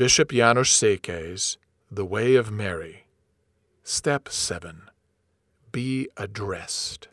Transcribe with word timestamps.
Bishop 0.00 0.30
János 0.30 0.70
Székely's 0.70 1.58
The 1.90 2.06
Way 2.06 2.34
of 2.34 2.50
Mary. 2.50 3.04
Step 3.84 4.30
7. 4.30 4.88
Be 5.72 6.08
addressed. 6.16 7.08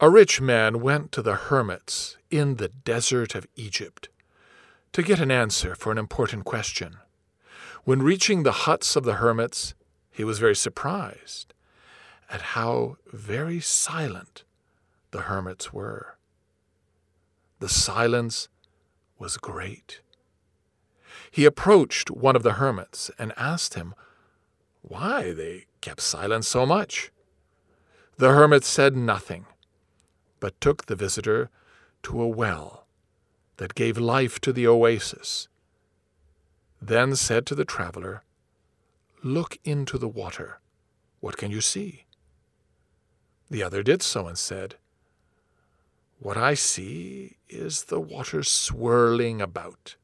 A 0.00 0.08
rich 0.08 0.40
man 0.40 0.80
went 0.80 1.12
to 1.12 1.20
the 1.20 1.34
hermits 1.34 2.16
in 2.30 2.54
the 2.56 2.68
desert 2.68 3.34
of 3.34 3.46
Egypt 3.54 4.08
to 4.94 5.02
get 5.02 5.20
an 5.20 5.30
answer 5.30 5.74
for 5.74 5.92
an 5.92 5.98
important 5.98 6.46
question. 6.46 6.96
When 7.84 8.00
reaching 8.00 8.42
the 8.42 8.64
huts 8.64 8.96
of 8.96 9.04
the 9.04 9.16
hermits, 9.16 9.74
he 10.10 10.24
was 10.24 10.38
very 10.38 10.56
surprised 10.56 11.52
at 12.30 12.56
how 12.56 12.96
very 13.12 13.60
silent 13.60 14.44
the 15.10 15.20
hermits 15.28 15.70
were. 15.70 16.16
The 17.58 17.68
silence 17.68 18.48
was 19.18 19.36
great. 19.36 20.00
He 21.30 21.44
approached 21.44 22.10
one 22.10 22.36
of 22.36 22.42
the 22.42 22.54
hermits 22.54 23.10
and 23.18 23.32
asked 23.36 23.74
him 23.74 23.94
why 24.82 25.32
they 25.32 25.66
kept 25.80 26.00
silent 26.00 26.44
so 26.44 26.66
much. 26.66 27.10
The 28.16 28.30
hermit 28.30 28.64
said 28.64 28.96
nothing, 28.96 29.46
but 30.40 30.60
took 30.60 30.86
the 30.86 30.96
visitor 30.96 31.50
to 32.02 32.20
a 32.20 32.28
well 32.28 32.86
that 33.56 33.74
gave 33.74 33.98
life 33.98 34.40
to 34.40 34.52
the 34.52 34.66
oasis, 34.66 35.48
then 36.80 37.14
said 37.14 37.46
to 37.46 37.54
the 37.54 37.64
traveler, 37.64 38.24
Look 39.22 39.58
into 39.64 39.98
the 39.98 40.08
water. 40.08 40.60
What 41.20 41.36
can 41.36 41.50
you 41.50 41.60
see? 41.60 42.06
The 43.50 43.62
other 43.62 43.82
did 43.82 44.02
so 44.02 44.26
and 44.26 44.38
said, 44.38 44.76
What 46.18 46.38
I 46.38 46.54
see 46.54 47.36
is 47.48 47.84
the 47.84 48.00
water 48.00 48.42
swirling 48.42 49.42
about. 49.42 49.96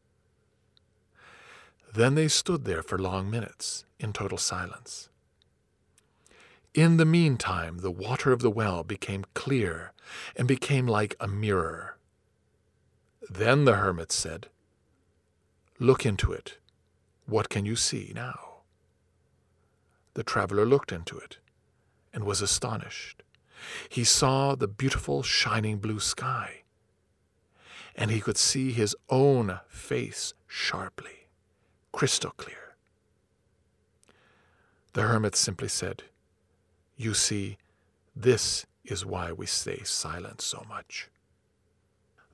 Then 1.96 2.14
they 2.14 2.28
stood 2.28 2.66
there 2.66 2.82
for 2.82 2.98
long 2.98 3.30
minutes 3.30 3.86
in 3.98 4.12
total 4.12 4.36
silence. 4.36 5.08
In 6.74 6.98
the 6.98 7.06
meantime, 7.06 7.78
the 7.78 7.90
water 7.90 8.32
of 8.32 8.40
the 8.42 8.50
well 8.50 8.84
became 8.84 9.24
clear 9.32 9.92
and 10.36 10.46
became 10.46 10.86
like 10.86 11.16
a 11.18 11.26
mirror. 11.26 11.96
Then 13.30 13.64
the 13.64 13.76
hermit 13.76 14.12
said, 14.12 14.48
Look 15.78 16.04
into 16.04 16.32
it. 16.32 16.58
What 17.24 17.48
can 17.48 17.64
you 17.64 17.76
see 17.76 18.12
now? 18.14 18.58
The 20.12 20.22
traveler 20.22 20.66
looked 20.66 20.92
into 20.92 21.16
it 21.16 21.38
and 22.12 22.24
was 22.24 22.42
astonished. 22.42 23.22
He 23.88 24.04
saw 24.04 24.54
the 24.54 24.68
beautiful 24.68 25.22
shining 25.22 25.78
blue 25.78 26.00
sky, 26.00 26.64
and 27.94 28.10
he 28.10 28.20
could 28.20 28.36
see 28.36 28.72
his 28.72 28.94
own 29.08 29.60
face 29.66 30.34
sharply, 30.46 31.25
crystal 31.96 32.32
clear. 32.36 32.76
The 34.92 35.00
hermit 35.00 35.34
simply 35.34 35.68
said, 35.68 36.02
You 36.94 37.14
see, 37.14 37.56
this 38.14 38.66
is 38.84 39.06
why 39.06 39.32
we 39.32 39.46
stay 39.46 39.80
silent 39.82 40.42
so 40.42 40.62
much. 40.68 41.08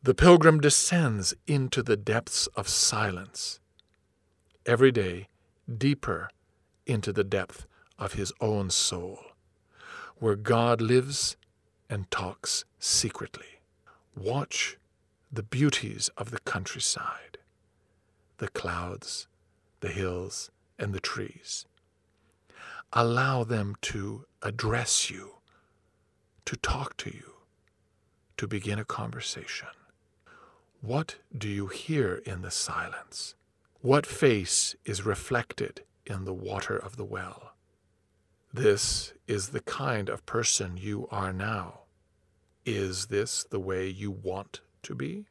The 0.03 0.15
pilgrim 0.15 0.59
descends 0.59 1.33
into 1.47 1.81
the 1.81 1.97
depths 1.97 2.49
of 2.57 2.67
silence, 2.67 3.61
every 4.67 4.91
day 4.91 5.29
deeper 5.73 6.29
into 6.85 7.13
the 7.13 7.23
depth 7.23 7.65
of 8.01 8.15
his 8.15 8.33
own 8.41 8.69
soul, 8.69 9.21
where 10.17 10.35
God 10.35 10.81
lives 10.81 11.37
and 11.89 12.11
talks 12.11 12.65
secretly. 12.81 13.61
Watch 14.17 14.77
the 15.31 15.45
beauties 15.45 16.11
of 16.17 16.33
the 16.33 16.41
countryside, 16.41 17.39
the 18.39 18.49
clouds, 18.49 19.29
the 19.83 19.89
hills, 19.89 20.51
and 20.79 20.95
the 20.95 21.01
trees. 21.01 21.67
Allow 22.93 23.45
them 23.45 23.77
to 23.83 24.25
address 24.41 25.11
you, 25.11 25.37
to 26.47 26.57
talk 26.57 26.97
to 26.99 27.11
you, 27.11 27.35
to 28.37 28.47
begin 28.47 28.79
a 28.79 28.85
conversation. 28.85 29.69
What 30.81 31.17
do 31.37 31.49
you 31.49 31.67
hear 31.67 32.23
in 32.25 32.43
the 32.43 32.51
silence? 32.51 33.35
What 33.81 34.07
face 34.07 34.75
is 34.85 35.05
reflected 35.05 35.83
in 36.07 36.25
the 36.25 36.35
water 36.35 36.77
of 36.77 36.97
the 36.97 37.05
well? 37.05 37.53
This 38.53 39.13
is 39.27 39.49
the 39.49 39.61
kind 39.61 40.09
of 40.09 40.27
person 40.27 40.77
you 40.77 41.09
are 41.11 41.33
now. 41.33 41.81
Is 42.65 43.07
this 43.07 43.45
the 43.45 43.61
way 43.61 43.89
you 43.89 44.11
want 44.11 44.61
to 44.85 44.95
be? 44.95 45.13